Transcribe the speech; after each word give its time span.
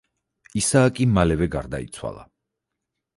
ისააკი 0.61 1.05
მალევე 1.17 1.49
გარდაიცვალა. 1.57 2.25